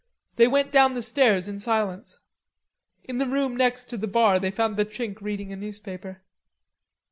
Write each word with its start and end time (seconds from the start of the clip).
They 0.35 0.47
went 0.47 0.71
down 0.71 0.95
the 0.95 1.03
stairs 1.03 1.47
in 1.47 1.59
silence. 1.59 2.21
In 3.03 3.19
the 3.19 3.27
room 3.27 3.55
next, 3.55 3.83
to 3.91 3.97
the 3.97 4.07
bar 4.07 4.39
they 4.39 4.49
found 4.49 4.75
the 4.75 4.83
Chink 4.83 5.21
reading 5.21 5.53
a 5.53 5.55
newspaper. 5.55 6.23